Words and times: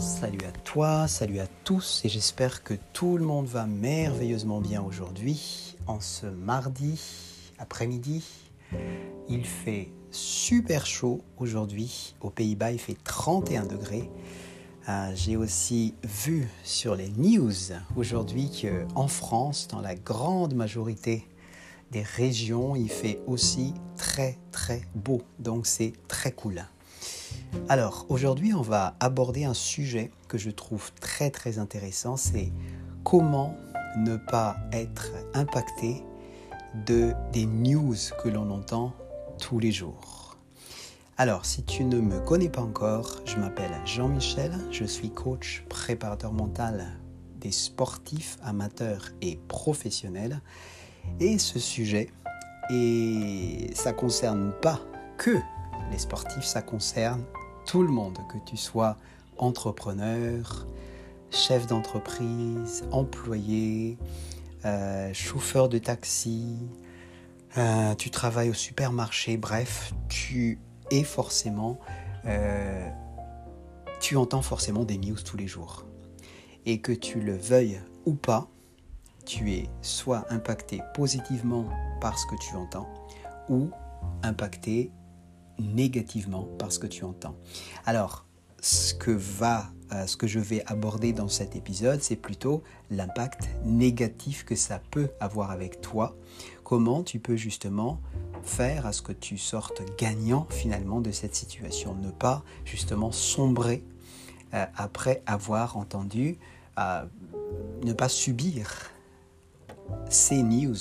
Salut 0.00 0.46
à 0.48 0.52
toi, 0.52 1.06
salut 1.08 1.40
à 1.40 1.46
tous 1.62 2.00
et 2.06 2.08
j'espère 2.08 2.64
que 2.64 2.72
tout 2.94 3.18
le 3.18 3.24
monde 3.26 3.44
va 3.44 3.66
merveilleusement 3.66 4.62
bien 4.62 4.80
aujourd'hui, 4.80 5.76
en 5.86 6.00
ce 6.00 6.24
mardi 6.24 6.98
après-midi. 7.58 8.24
Il 9.28 9.44
fait 9.44 9.92
super 10.10 10.86
chaud 10.86 11.20
aujourd'hui, 11.36 12.14
aux 12.22 12.30
Pays-Bas 12.30 12.72
il 12.72 12.78
fait 12.78 12.96
31 13.04 13.66
degrés. 13.66 14.10
Euh, 14.88 15.12
j'ai 15.14 15.36
aussi 15.36 15.94
vu 16.02 16.48
sur 16.64 16.94
les 16.94 17.10
news 17.10 17.52
aujourd'hui 17.94 18.50
qu'en 18.50 19.06
France, 19.06 19.68
dans 19.68 19.82
la 19.82 19.94
grande 19.94 20.54
majorité 20.54 21.28
des 21.90 22.02
régions, 22.02 22.74
il 22.74 22.88
fait 22.88 23.20
aussi 23.26 23.74
très 23.98 24.38
très 24.50 24.80
beau, 24.94 25.20
donc 25.38 25.66
c'est 25.66 25.92
très 26.08 26.32
cool. 26.32 26.64
Alors, 27.68 28.06
aujourd'hui, 28.08 28.54
on 28.54 28.62
va 28.62 28.94
aborder 29.00 29.44
un 29.44 29.54
sujet 29.54 30.10
que 30.28 30.38
je 30.38 30.50
trouve 30.50 30.92
très 31.00 31.30
très 31.30 31.58
intéressant, 31.58 32.16
c'est 32.16 32.52
comment 33.04 33.56
ne 33.96 34.16
pas 34.16 34.56
être 34.72 35.10
impacté 35.34 36.02
de 36.86 37.12
des 37.32 37.46
news 37.46 37.96
que 38.22 38.28
l'on 38.28 38.50
entend 38.50 38.92
tous 39.38 39.58
les 39.58 39.72
jours. 39.72 40.36
Alors, 41.16 41.44
si 41.44 41.64
tu 41.64 41.84
ne 41.84 42.00
me 42.00 42.20
connais 42.20 42.48
pas 42.48 42.62
encore, 42.62 43.20
je 43.26 43.36
m'appelle 43.36 43.72
Jean-Michel, 43.84 44.52
je 44.70 44.84
suis 44.84 45.10
coach 45.10 45.64
préparateur 45.68 46.32
mental 46.32 46.86
des 47.40 47.52
sportifs 47.52 48.38
amateurs 48.42 49.10
et 49.20 49.38
professionnels. 49.48 50.40
Et 51.18 51.38
ce 51.38 51.58
sujet, 51.58 52.10
et 52.70 53.70
ça 53.74 53.92
concerne 53.92 54.52
pas 54.62 54.80
que 55.18 55.36
les 55.90 55.98
sportifs, 55.98 56.44
ça 56.44 56.62
concerne 56.62 57.24
tout 57.66 57.82
le 57.82 57.88
monde, 57.88 58.18
que 58.28 58.38
tu 58.44 58.56
sois 58.56 58.96
entrepreneur, 59.38 60.66
chef 61.30 61.66
d'entreprise, 61.66 62.84
employé, 62.90 63.98
euh, 64.64 65.12
chauffeur 65.14 65.68
de 65.68 65.78
taxi, 65.78 66.56
euh, 67.56 67.94
tu 67.94 68.10
travailles 68.10 68.50
au 68.50 68.54
supermarché, 68.54 69.36
bref, 69.36 69.92
tu 70.08 70.58
es 70.90 71.02
forcément, 71.02 71.78
euh, 72.26 72.88
tu 74.00 74.16
entends 74.16 74.42
forcément 74.42 74.84
des 74.84 74.98
news 74.98 75.16
tous 75.24 75.36
les 75.36 75.46
jours. 75.46 75.86
Et 76.66 76.80
que 76.80 76.92
tu 76.92 77.20
le 77.20 77.36
veuilles 77.36 77.80
ou 78.04 78.14
pas, 78.14 78.48
tu 79.24 79.52
es 79.52 79.68
soit 79.82 80.26
impacté 80.30 80.82
positivement 80.94 81.66
par 82.00 82.18
ce 82.18 82.26
que 82.26 82.36
tu 82.36 82.54
entends, 82.54 82.88
ou 83.48 83.70
impacté 84.22 84.92
négativement 85.60 86.44
par 86.58 86.72
ce 86.72 86.78
que 86.78 86.86
tu 86.86 87.04
entends. 87.04 87.36
Alors, 87.86 88.26
ce 88.60 88.94
que 88.94 89.10
va 89.10 89.70
euh, 89.92 90.06
ce 90.06 90.16
que 90.16 90.28
je 90.28 90.38
vais 90.38 90.62
aborder 90.66 91.12
dans 91.12 91.26
cet 91.26 91.56
épisode, 91.56 92.00
c'est 92.00 92.16
plutôt 92.16 92.62
l'impact 92.90 93.48
négatif 93.64 94.44
que 94.44 94.54
ça 94.54 94.80
peut 94.90 95.10
avoir 95.18 95.50
avec 95.50 95.80
toi. 95.80 96.16
Comment 96.62 97.02
tu 97.02 97.18
peux 97.18 97.34
justement 97.34 98.00
faire 98.44 98.86
à 98.86 98.92
ce 98.92 99.02
que 99.02 99.12
tu 99.12 99.36
sortes 99.36 99.82
gagnant 99.98 100.46
finalement 100.48 101.00
de 101.00 101.10
cette 101.10 101.34
situation. 101.34 101.94
Ne 101.96 102.10
pas 102.10 102.44
justement 102.64 103.10
sombrer 103.10 103.82
euh, 104.54 104.64
après 104.76 105.22
avoir 105.26 105.76
entendu, 105.76 106.38
euh, 106.78 107.04
ne 107.82 107.92
pas 107.92 108.08
subir 108.08 108.92
ces 110.08 110.44
news 110.44 110.76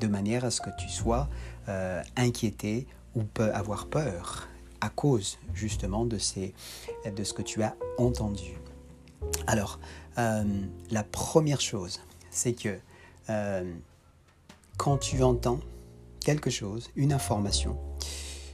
de 0.00 0.06
manière 0.06 0.46
à 0.46 0.50
ce 0.50 0.62
que 0.62 0.70
tu 0.78 0.88
sois 0.88 1.28
inquiété 2.16 2.86
ou 3.14 3.22
peut 3.22 3.52
avoir 3.52 3.86
peur 3.86 4.48
à 4.80 4.88
cause 4.90 5.38
justement 5.54 6.04
de, 6.04 6.18
ces, 6.18 6.54
de 7.10 7.24
ce 7.24 7.32
que 7.32 7.42
tu 7.42 7.62
as 7.62 7.74
entendu. 7.98 8.58
Alors, 9.46 9.78
euh, 10.18 10.44
la 10.90 11.02
première 11.04 11.60
chose, 11.60 12.00
c'est 12.30 12.52
que 12.52 12.78
euh, 13.30 13.74
quand 14.76 14.98
tu 14.98 15.22
entends 15.22 15.60
quelque 16.20 16.50
chose, 16.50 16.90
une 16.96 17.12
information, 17.12 17.78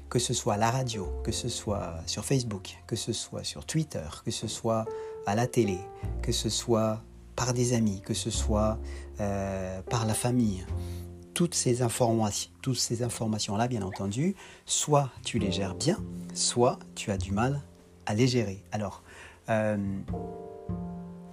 que 0.09 0.19
ce 0.19 0.35
soit 0.35 0.55
à 0.55 0.57
la 0.57 0.71
radio, 0.71 1.09
que 1.25 1.33
ce 1.33 1.49
soit 1.49 1.95
sur 2.07 2.25
Facebook, 2.25 2.77
que 2.87 2.97
ce 2.97 3.13
soit 3.13 3.45
sur 3.45 3.65
Twitter, 3.65 4.07
que 4.25 4.31
ce 4.31 4.49
soit 4.49 4.85
à 5.27 5.35
la 5.35 5.47
télé, 5.47 5.79
que 6.23 6.33
ce 6.33 6.49
soit 6.49 7.03
par 7.37 7.55
des 7.55 7.73
amis, 7.73 8.03
que 8.03 8.15
ce 8.15 8.31
soit 8.31 8.79
euh, 9.21 9.81
par 9.83 10.07
la 10.07 10.15
famille, 10.15 10.67
toutes 11.41 11.55
ces 11.55 11.81
informations-là, 13.03 13.67
bien 13.67 13.81
entendu, 13.81 14.37
soit 14.67 15.09
tu 15.25 15.39
les 15.39 15.51
gères 15.51 15.75
bien, 15.75 15.97
soit 16.35 16.79
tu 16.95 17.11
as 17.11 17.17
du 17.17 17.33
mal 17.33 17.63
à 18.05 18.15
les 18.15 18.27
gérer. 18.27 18.63
Alors, 18.73 19.03
euh, 19.49 19.79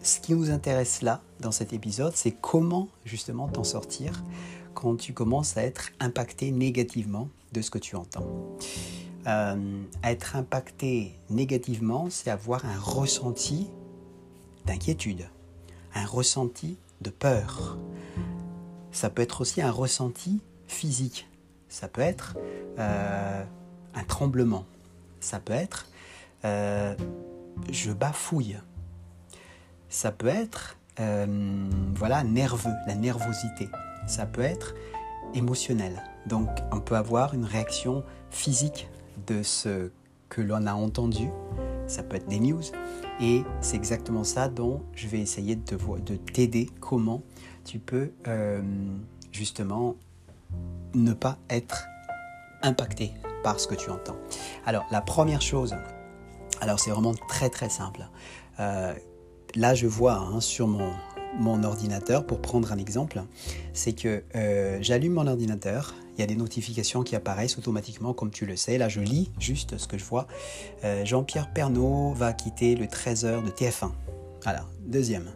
ce 0.01 0.21
qui 0.21 0.33
nous 0.33 0.49
intéresse 0.49 1.01
là, 1.01 1.19
dans 1.41 1.51
cet 1.51 1.73
épisode, 1.73 2.15
c'est 2.15 2.31
comment 2.31 2.87
justement 3.03 3.49
t'en 3.49 3.65
sortir 3.65 4.23
quand 4.75 4.95
tu 4.95 5.11
commences 5.11 5.57
à 5.57 5.63
être 5.63 5.89
impacté 5.99 6.51
négativement 6.51 7.27
de 7.51 7.59
ce 7.59 7.69
que 7.69 7.77
tu 7.77 7.97
entends. 7.97 8.55
Euh, 9.27 9.83
être 10.05 10.37
impacté 10.37 11.19
négativement, 11.29 12.07
c'est 12.09 12.29
avoir 12.29 12.63
un 12.63 12.79
ressenti 12.79 13.67
d'inquiétude, 14.65 15.27
un 15.95 16.05
ressenti 16.05 16.77
de 17.01 17.09
peur, 17.09 17.77
ça 18.97 19.11
peut 19.11 19.21
être 19.21 19.41
aussi 19.41 19.61
un 19.61 19.69
ressenti 19.69 20.41
physique. 20.67 21.29
Ça 21.69 21.87
peut 21.87 22.01
être 22.01 22.35
euh, 22.79 23.43
un 23.93 24.03
tremblement. 24.05 24.65
Ça 25.19 25.39
peut 25.39 25.53
être 25.53 25.87
euh, 26.45 26.95
je 27.69 27.91
bafouille. 27.91 28.57
Ça 29.87 30.11
peut 30.11 30.25
être 30.25 30.77
euh, 30.99 31.69
voilà 31.93 32.23
nerveux, 32.23 32.73
la 32.87 32.95
nervosité. 32.95 33.69
Ça 34.07 34.25
peut 34.25 34.41
être 34.41 34.73
émotionnel. 35.35 36.01
Donc 36.25 36.49
on 36.71 36.79
peut 36.79 36.95
avoir 36.95 37.35
une 37.35 37.45
réaction 37.45 38.03
physique 38.31 38.89
de 39.27 39.43
ce 39.43 39.91
que 40.27 40.41
l'on 40.41 40.65
a 40.65 40.73
entendu. 40.73 41.29
Ça 41.85 42.01
peut 42.01 42.15
être 42.15 42.27
des 42.27 42.39
news. 42.39 42.63
Et 43.21 43.43
c'est 43.61 43.77
exactement 43.77 44.23
ça 44.23 44.49
dont 44.49 44.81
je 44.95 45.07
vais 45.07 45.19
essayer 45.19 45.55
de 45.55 46.15
t'aider 46.33 46.71
comment 46.79 47.21
tu 47.67 47.79
peux 47.79 48.11
euh, 48.27 48.61
justement 49.31 49.97
ne 50.95 51.13
pas 51.13 51.37
être 51.49 51.85
impacté 52.63 53.11
par 53.43 53.59
ce 53.59 53.67
que 53.67 53.75
tu 53.75 53.91
entends. 53.91 54.15
Alors 54.65 54.85
la 54.89 55.01
première 55.01 55.41
chose, 55.41 55.75
alors 56.61 56.79
c'est 56.79 56.89
vraiment 56.91 57.13
très 57.27 57.49
très 57.49 57.69
simple. 57.69 58.07
Euh, 58.59 58.93
là 59.55 59.75
je 59.75 59.85
vois 59.85 60.15
hein, 60.15 60.39
sur 60.39 60.67
mon, 60.67 61.63
ordinateur, 61.63 62.25
pour 62.25 62.41
prendre 62.41 62.71
un 62.71 62.77
exemple, 62.77 63.21
c'est 63.73 63.93
que 63.93 64.23
euh, 64.35 64.79
j'allume 64.81 65.13
mon 65.13 65.27
ordinateur, 65.27 65.93
il 66.17 66.21
y 66.21 66.23
a 66.23 66.27
des 66.27 66.37
notifications 66.37 67.03
qui 67.03 67.15
apparaissent 67.15 67.59
automatiquement, 67.59 68.13
comme 68.13 68.31
tu 68.31 68.47
le 68.47 68.55
sais. 68.55 68.79
Là, 68.79 68.89
je 68.89 69.01
lis 69.01 69.29
juste 69.39 69.77
ce 69.77 69.87
que 69.87 69.99
je 69.99 70.03
vois. 70.03 70.25
Jean-Pierre 71.03 71.53
Pernaud 71.53 72.13
va 72.13 72.33
quitter 72.33 72.73
le 72.73 72.87
13h 72.87 73.45
de 73.45 73.51
TF1. 73.51 73.91
Voilà, 74.41 74.65
deuxième. 74.87 75.29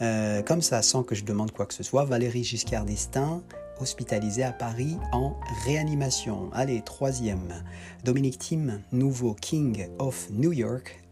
Euh, 0.00 0.42
comme 0.42 0.62
ça, 0.62 0.82
sans 0.82 1.02
que 1.02 1.14
je 1.14 1.24
demande 1.24 1.52
quoi 1.52 1.66
que 1.66 1.74
ce 1.74 1.82
soit, 1.82 2.04
Valérie 2.04 2.44
Giscard 2.44 2.84
d'Estaing, 2.84 3.42
hospitalisée 3.80 4.42
à 4.42 4.52
Paris 4.52 4.96
en 5.12 5.36
réanimation. 5.64 6.50
Allez, 6.52 6.82
troisième. 6.82 7.62
Dominique 8.04 8.38
Thiem, 8.38 8.82
nouveau 8.92 9.34
King 9.34 9.88
of 9.98 10.28
New 10.30 10.52
York 10.52 11.02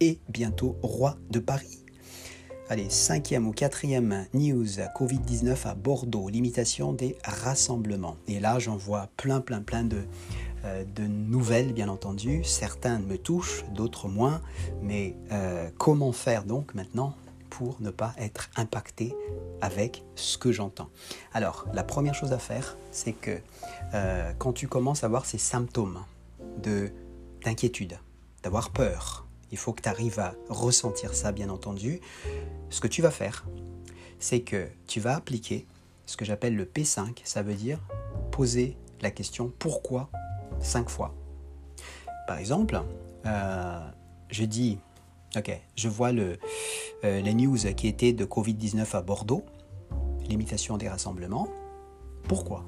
et 0.00 0.20
bientôt 0.28 0.76
roi 0.82 1.16
de 1.30 1.40
Paris. 1.40 1.84
Allez, 2.70 2.90
cinquième 2.90 3.48
ou 3.48 3.52
quatrième 3.52 4.26
news, 4.34 4.66
Covid-19 4.94 5.66
à 5.66 5.74
Bordeaux, 5.74 6.28
limitation 6.28 6.92
des 6.92 7.16
rassemblements. 7.24 8.16
Et 8.26 8.40
là, 8.40 8.58
j'en 8.58 8.76
vois 8.76 9.08
plein, 9.16 9.40
plein, 9.40 9.62
plein 9.62 9.84
de, 9.84 10.02
euh, 10.66 10.84
nouvelles, 11.08 11.72
bien 11.72 11.88
entendu. 11.88 12.44
Certains 12.44 12.98
me 12.98 13.16
touchent, 13.16 13.64
d'autres 13.74 14.08
moins. 14.08 14.42
Mais 14.82 15.16
euh, 15.32 15.70
comment 15.78 16.12
faire 16.12 16.44
donc 16.44 16.74
maintenant 16.74 17.14
pour 17.58 17.76
ne 17.80 17.90
pas 17.90 18.14
être 18.18 18.50
impacté 18.54 19.16
avec 19.60 20.04
ce 20.14 20.38
que 20.38 20.52
j'entends. 20.52 20.90
Alors, 21.32 21.66
la 21.74 21.82
première 21.82 22.14
chose 22.14 22.32
à 22.32 22.38
faire, 22.38 22.76
c'est 22.92 23.12
que 23.12 23.40
euh, 23.94 24.32
quand 24.38 24.52
tu 24.52 24.68
commences 24.68 25.02
à 25.02 25.06
avoir 25.06 25.26
ces 25.26 25.38
symptômes 25.38 26.04
de 26.62 26.92
d'inquiétude, 27.44 27.98
d'avoir 28.44 28.70
peur, 28.70 29.26
il 29.50 29.58
faut 29.58 29.72
que 29.72 29.82
tu 29.82 29.88
arrives 29.88 30.20
à 30.20 30.34
ressentir 30.48 31.14
ça, 31.14 31.32
bien 31.32 31.50
entendu. 31.50 32.00
Ce 32.70 32.80
que 32.80 32.86
tu 32.86 33.02
vas 33.02 33.10
faire, 33.10 33.44
c'est 34.20 34.40
que 34.40 34.68
tu 34.86 35.00
vas 35.00 35.16
appliquer 35.16 35.66
ce 36.06 36.16
que 36.16 36.24
j'appelle 36.24 36.54
le 36.54 36.64
P5, 36.64 37.18
ça 37.24 37.42
veut 37.42 37.54
dire 37.54 37.80
poser 38.30 38.76
la 39.00 39.10
question 39.10 39.52
pourquoi 39.58 40.10
cinq 40.60 40.88
fois? 40.88 41.12
Par 42.28 42.38
exemple, 42.38 42.80
euh, 43.26 43.90
je 44.30 44.44
dis 44.44 44.78
Ok, 45.36 45.50
je 45.76 45.88
vois 45.88 46.10
le, 46.10 46.38
les 47.02 47.34
news 47.34 47.58
qui 47.76 47.86
étaient 47.86 48.12
de 48.12 48.24
Covid-19 48.24 48.96
à 48.96 49.02
Bordeaux, 49.02 49.44
limitation 50.28 50.76
des 50.76 50.88
rassemblements. 50.88 51.48
Pourquoi? 52.28 52.64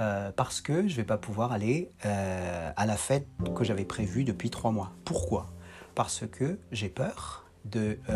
Euh, 0.00 0.32
Parce 0.32 0.60
que 0.60 0.88
je 0.88 0.92
ne 0.92 0.96
vais 0.96 1.04
pas 1.04 1.18
pouvoir 1.18 1.52
aller 1.52 1.92
euh, 2.06 2.70
à 2.74 2.86
la 2.86 2.96
fête 2.96 3.26
que 3.54 3.64
j'avais 3.64 3.84
prévue 3.84 4.24
depuis 4.24 4.50
trois 4.50 4.72
mois. 4.72 4.92
Pourquoi? 5.04 5.46
Parce 5.94 6.24
que 6.26 6.58
j'ai 6.72 6.88
peur 6.88 7.44
d'être 7.64 8.06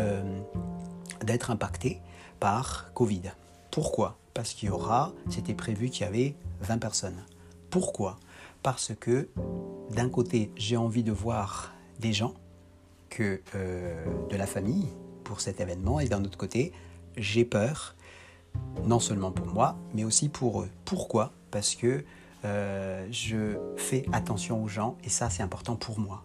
impacté 1.51 2.01
par 2.39 2.91
Covid. 2.93 3.31
Pourquoi? 3.71 4.17
Parce 4.33 4.53
qu'il 4.53 4.69
y 4.69 4.71
aura, 4.71 5.13
c'était 5.29 5.53
prévu 5.53 5.89
qu'il 5.89 6.05
y 6.05 6.07
avait 6.07 6.35
20 6.61 6.79
personnes. 6.79 7.23
Pourquoi? 7.69 8.17
Parce 8.63 8.93
que 8.99 9.29
d'un 9.91 10.09
côté, 10.09 10.51
j'ai 10.57 10.77
envie 10.77 11.03
de 11.03 11.11
voir 11.11 11.73
des 11.99 12.13
gens, 12.13 12.33
que 13.09 13.41
de 14.29 14.35
la 14.35 14.45
famille 14.45 14.89
pour 15.27 15.41
cet 15.41 15.59
événement, 15.59 15.99
et 15.99 16.07
d'un 16.07 16.23
autre 16.23 16.37
côté, 16.37 16.71
j'ai 17.17 17.43
peur, 17.43 17.95
non 18.85 18.99
seulement 18.99 19.31
pour 19.31 19.47
moi, 19.47 19.77
mais 19.93 20.05
aussi 20.05 20.29
pour 20.29 20.61
eux. 20.61 20.69
Pourquoi? 20.85 21.33
Parce 21.51 21.75
que 21.75 22.05
euh, 22.45 23.05
je 23.11 23.57
fais 23.75 24.05
attention 24.13 24.63
aux 24.63 24.67
gens 24.67 24.95
et 25.03 25.09
ça 25.09 25.29
c'est 25.29 25.43
important 25.43 25.75
pour 25.75 25.99
moi. 25.99 26.23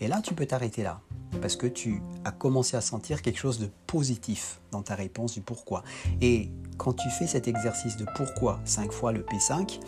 Et 0.00 0.08
là 0.08 0.20
tu 0.22 0.34
peux 0.34 0.46
t'arrêter 0.46 0.82
là 0.82 1.00
parce 1.40 1.56
que 1.56 1.66
tu 1.66 2.02
as 2.24 2.32
commencé 2.32 2.76
à 2.76 2.80
sentir 2.80 3.22
quelque 3.22 3.38
chose 3.38 3.58
de 3.58 3.68
positif 3.86 4.60
dans 4.70 4.82
ta 4.82 4.94
réponse 4.94 5.34
du 5.34 5.40
pourquoi. 5.40 5.84
Et 6.20 6.50
quand 6.78 6.94
tu 6.94 7.08
fais 7.10 7.26
cet 7.26 7.48
exercice 7.48 7.96
de 7.96 8.06
pourquoi 8.16 8.60
5 8.64 8.92
fois 8.92 9.12
le 9.12 9.22
P5, 9.22 9.78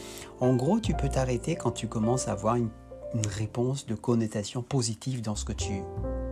en 0.41 0.55
gros 0.55 0.81
tu 0.81 0.95
peux 0.95 1.09
t'arrêter 1.09 1.57
quand 1.57 1.73
tu 1.73 1.89
commences 1.89 2.29
à 2.29 2.33
avoir 2.33 2.57
une, 2.57 2.71
réponse 3.39 3.87
de 3.87 3.95
connotation 3.95 4.61
positive 4.63 5.23
dans 5.23 5.37
ce 5.37 5.45
que 5.45 5.53
tu, 5.53 5.83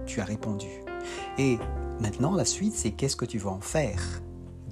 tu 0.04 0.20
as 0.20 0.24
répondu. 0.24 0.66
Et 1.38 1.58
maintenant 2.00 2.34
la 2.34 2.44
suite 2.44 2.74
c'est 2.74 2.92
qu'est-ce 2.92 3.16
que 3.16 3.24
tu 3.24 3.38
vas 3.38 3.50
en 3.50 3.60
faire 3.60 4.22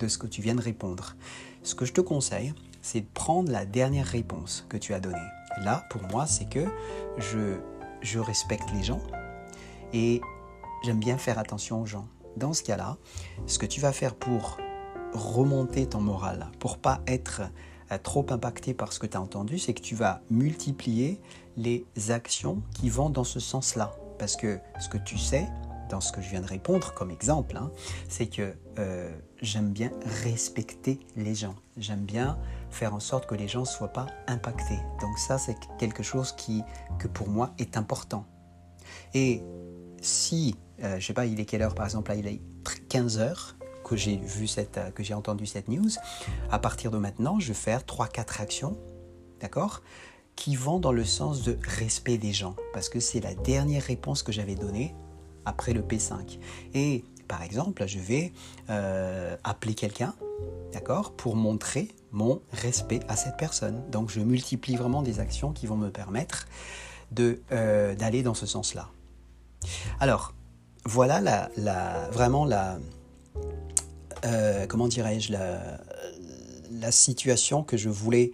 de 0.00 0.08
ce 0.08 0.18
que 0.18 0.26
tu 0.26 0.42
viens 0.42 0.54
de 0.54 0.62
répondre. 0.62 1.14
Ce 1.62 1.74
que 1.74 1.84
je 1.84 1.92
te 1.92 2.00
conseille, 2.00 2.54
c'est 2.82 3.02
de 3.02 3.06
prendre 3.12 3.52
la 3.52 3.66
dernière 3.66 4.06
réponse 4.06 4.66
que 4.68 4.76
tu 4.76 4.94
as 4.94 5.00
donnée. 5.00 5.18
Là, 5.62 5.84
pour 5.90 6.02
moi, 6.10 6.26
c'est 6.26 6.48
que 6.48 6.64
je, 7.18 8.18
respecte 8.18 8.70
les 8.72 8.82
gens 8.82 9.00
et 9.92 10.20
j'aime 10.84 10.98
bien 10.98 11.18
faire 11.18 11.38
attention 11.38 11.82
aux 11.82 11.86
gens. 11.86 12.08
Dans 12.36 12.52
ce 12.52 12.62
cas-là, 12.62 12.96
ce 13.46 13.58
que 13.58 13.66
tu 13.66 13.80
vas 13.80 13.92
faire 13.92 14.14
pour 14.14 14.56
remonter 15.12 15.86
ton 15.86 16.00
moral, 16.00 16.46
pour 16.60 16.78
pas 16.78 17.02
être 17.06 17.42
euh, 17.90 17.98
trop 17.98 18.24
impacté 18.30 18.72
par 18.72 18.92
ce 18.92 19.00
que 19.00 19.06
tu 19.06 19.16
as 19.16 19.20
entendu, 19.20 19.58
c'est 19.58 19.74
que 19.74 19.82
tu 19.82 19.96
vas 19.96 20.22
multiplier 20.30 21.20
les 21.56 21.84
actions 22.08 22.62
qui 22.72 22.88
vont 22.88 23.10
dans 23.10 23.24
ce 23.24 23.40
sens-là. 23.40 23.92
Parce 24.18 24.36
que 24.36 24.60
ce 24.78 24.88
que 24.88 24.98
tu 24.98 25.18
sais, 25.18 25.48
dans 25.90 26.00
ce 26.00 26.12
que 26.12 26.22
je 26.22 26.30
viens 26.30 26.40
de 26.40 26.46
répondre 26.46 26.94
comme 26.94 27.10
exemple, 27.10 27.56
hein, 27.56 27.70
c'est 28.08 28.26
que 28.26 28.54
euh, 28.78 29.10
j'aime 29.42 29.72
bien 29.72 29.90
respecter 30.24 31.00
les 31.16 31.34
gens. 31.34 31.54
J'aime 31.76 32.04
bien 32.04 32.38
faire 32.70 32.94
en 32.94 33.00
sorte 33.00 33.26
que 33.26 33.34
les 33.34 33.48
gens 33.48 33.60
ne 33.60 33.66
soient 33.66 33.92
pas 33.92 34.06
impactés. 34.26 34.78
Donc 35.00 35.18
ça, 35.18 35.36
c'est 35.38 35.56
quelque 35.78 36.02
chose 36.02 36.32
qui, 36.32 36.62
que 36.98 37.08
pour 37.08 37.28
moi 37.28 37.52
est 37.58 37.76
important. 37.76 38.24
Et 39.14 39.42
si, 40.00 40.56
euh, 40.82 40.98
je 40.98 41.06
sais 41.06 41.12
pas, 41.12 41.26
il 41.26 41.38
est 41.40 41.44
quelle 41.44 41.62
heure 41.62 41.74
par 41.74 41.84
exemple, 41.84 42.10
là, 42.10 42.16
il 42.16 42.26
est 42.26 42.40
15 42.88 43.18
heures 43.18 43.56
que 43.84 43.96
j'ai 43.96 44.16
vu 44.16 44.46
cette, 44.46 44.78
euh, 44.78 44.90
que 44.90 45.02
j'ai 45.02 45.14
entendu 45.14 45.46
cette 45.46 45.68
news. 45.68 45.90
À 46.50 46.58
partir 46.58 46.90
de 46.90 46.98
maintenant, 46.98 47.40
je 47.40 47.48
vais 47.48 47.54
faire 47.54 47.82
3-4 47.82 48.40
actions, 48.40 48.78
d'accord 49.40 49.82
qui 50.36 50.56
vont 50.56 50.78
dans 50.78 50.92
le 50.92 51.04
sens 51.04 51.42
de 51.42 51.58
respect 51.62 52.16
des 52.16 52.32
gens, 52.32 52.56
parce 52.72 52.88
que 52.88 52.98
c'est 52.98 53.20
la 53.20 53.34
dernière 53.34 53.82
réponse 53.82 54.22
que 54.22 54.32
j'avais 54.32 54.54
donnée 54.54 54.94
après 55.50 55.72
le 55.72 55.82
P5. 55.82 56.38
Et 56.74 57.04
par 57.26 57.42
exemple, 57.42 57.86
je 57.86 57.98
vais 57.98 58.32
euh, 58.70 59.36
appeler 59.44 59.74
quelqu'un, 59.74 60.14
d'accord, 60.72 61.12
pour 61.12 61.36
montrer 61.36 61.88
mon 62.12 62.40
respect 62.52 63.00
à 63.08 63.16
cette 63.16 63.36
personne. 63.36 63.82
Donc 63.90 64.10
je 64.10 64.20
multiplie 64.20 64.76
vraiment 64.76 65.02
des 65.02 65.20
actions 65.20 65.52
qui 65.52 65.66
vont 65.66 65.76
me 65.76 65.90
permettre 65.90 66.46
euh, 67.18 67.94
d'aller 67.96 68.22
dans 68.22 68.34
ce 68.34 68.46
sens-là. 68.46 68.88
Alors, 69.98 70.34
voilà 70.84 71.20
la, 71.20 72.08
vraiment 72.10 72.44
la, 72.44 72.78
euh, 74.24 74.66
comment 74.66 74.88
dirais-je, 74.88 75.32
la, 75.32 76.90
situation 76.90 77.62
que 77.62 77.76
je 77.76 77.88
voulais 77.88 78.32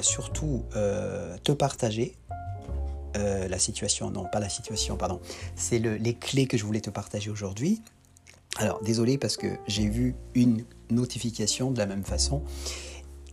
surtout 0.00 0.64
te 1.44 1.52
partager 1.52 2.16
euh, 3.16 3.48
la 3.48 3.58
situation, 3.58 4.10
non 4.10 4.24
pas 4.24 4.40
la 4.40 4.48
situation, 4.48 4.96
pardon, 4.96 5.20
c'est 5.54 5.78
les 5.78 6.14
clés 6.14 6.46
que 6.46 6.56
je 6.56 6.64
voulais 6.64 6.80
te 6.80 6.90
partager 6.90 7.30
aujourd'hui. 7.30 7.82
Alors 8.58 8.82
désolé 8.82 9.18
parce 9.18 9.36
que 9.36 9.46
j'ai 9.66 9.88
vu 9.88 10.14
une 10.34 10.64
notification 10.90 11.70
de 11.70 11.78
la 11.78 11.86
même 11.86 12.04
façon 12.04 12.42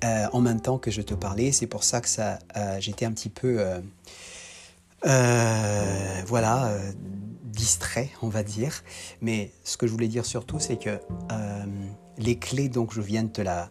euh, 0.04 0.26
en 0.34 0.42
même 0.42 0.60
temps 0.60 0.78
que 0.78 0.92
je 0.92 1.02
te 1.02 1.14
parlais, 1.14 1.54
c'est 1.54 1.68
pour 1.68 1.86
ça 1.86 2.02
que 2.02 2.10
ça, 2.10 2.40
euh, 2.58 2.78
j'étais 2.82 3.06
un 3.06 3.14
petit 3.14 3.30
peu, 3.30 3.64
voilà, 6.28 6.78
distrait, 7.46 8.10
on 8.22 8.28
va 8.28 8.44
dire. 8.44 8.84
Mais 9.22 9.52
ce 9.64 9.78
que 9.78 9.88
je 9.88 9.92
voulais 9.92 10.10
dire 10.10 10.26
surtout, 10.26 10.60
c'est 10.60 10.78
que 10.78 11.00
les 12.18 12.38
clés, 12.38 12.68
donc 12.68 12.94
je 12.94 13.02
viens 13.02 13.24
de 13.24 13.30
te 13.30 13.42
la, 13.42 13.70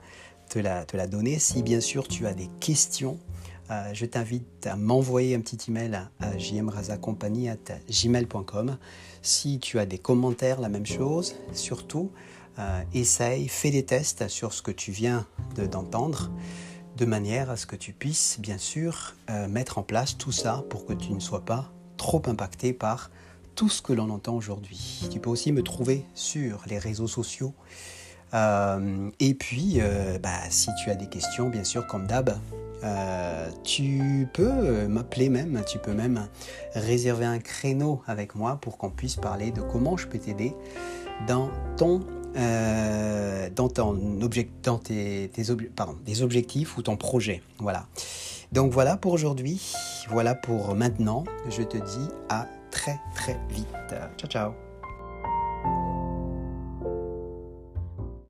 te 0.48 0.58
la, 0.58 0.84
te 0.84 0.96
la 0.96 1.06
donner. 1.06 1.38
Si 1.38 1.62
bien 1.62 1.80
sûr 1.80 2.08
tu 2.08 2.26
as 2.26 2.34
des 2.34 2.48
questions 2.60 3.18
euh, 3.72 3.90
je 3.94 4.04
t'invite 4.04 4.66
à 4.66 4.76
m'envoyer 4.76 5.34
un 5.34 5.40
petit 5.40 5.70
email 5.70 5.98
à 6.20 6.36
jmrazacompagnie.gmail.com. 6.36 8.76
Si 9.22 9.58
tu 9.60 9.78
as 9.78 9.86
des 9.86 9.96
commentaires, 9.96 10.60
la 10.60 10.68
même 10.68 10.84
chose. 10.84 11.36
Surtout, 11.54 12.10
euh, 12.58 12.82
essaye, 12.92 13.48
fais 13.48 13.70
des 13.70 13.86
tests 13.86 14.28
sur 14.28 14.52
ce 14.52 14.60
que 14.60 14.72
tu 14.72 14.92
viens 14.92 15.26
d'entendre, 15.70 16.30
de, 16.98 17.06
manière 17.06 17.48
à 17.50 17.56
ce 17.56 17.64
que 17.64 17.76
tu 17.76 17.94
puisses, 17.94 18.36
bien 18.40 18.58
sûr, 18.58 19.14
euh, 19.30 19.48
mettre 19.48 19.78
en 19.78 19.82
place 19.82 20.18
tout 20.18 20.32
ça 20.32 20.66
pour 20.68 20.84
que 20.84 20.92
tu 20.92 21.14
ne 21.14 21.20
sois 21.20 21.46
pas 21.46 21.72
trop 21.96 22.20
impacté 22.26 22.74
par 22.74 23.10
tout 23.54 23.70
ce 23.70 23.80
que 23.80 23.94
l'on 23.94 24.10
entend 24.10 24.34
aujourd'hui. 24.34 25.08
Tu 25.10 25.18
peux 25.18 25.30
aussi 25.30 25.50
me 25.50 25.62
trouver 25.62 26.04
sur 26.14 26.60
les 26.66 26.78
réseaux 26.78 27.08
sociaux. 27.08 27.54
et 28.34 29.34
puis, 29.34 29.80
bah, 30.22 30.50
si 30.50 30.70
tu 30.82 30.90
as 30.90 30.94
des 30.94 31.08
questions, 31.08 31.48
bien 31.50 31.64
sûr, 31.64 31.86
comme 31.86 32.06
d'hab, 32.06 32.38
euh, 32.84 33.48
tu 33.64 34.28
peux 34.32 34.86
m'appeler 34.88 35.28
même, 35.28 35.62
tu 35.66 35.78
peux 35.78 35.94
même 35.94 36.28
réserver 36.74 37.24
un 37.24 37.38
créneau 37.38 38.02
avec 38.06 38.34
moi 38.34 38.58
pour 38.60 38.78
qu'on 38.78 38.90
puisse 38.90 39.16
parler 39.16 39.50
de 39.50 39.60
comment 39.60 39.96
je 39.96 40.06
peux 40.06 40.18
t'aider 40.18 40.54
dans 41.26 41.50
ton 41.76 42.00
euh, 42.36 43.50
dans 43.54 43.68
ton 43.68 43.92
dans 44.62 44.78
tes, 44.78 45.28
des 45.28 46.22
objectifs 46.22 46.76
ou 46.78 46.82
ton 46.82 46.96
projet. 46.96 47.42
Voilà. 47.58 47.86
Donc 48.52 48.72
voilà 48.72 48.96
pour 48.96 49.12
aujourd'hui, 49.12 49.74
voilà 50.08 50.34
pour 50.34 50.74
maintenant. 50.74 51.24
Je 51.50 51.62
te 51.62 51.76
dis 51.76 52.08
à 52.28 52.46
très 52.70 52.98
très 53.14 53.38
vite. 53.50 53.94
Ciao 54.16 54.30
ciao. 54.30 54.71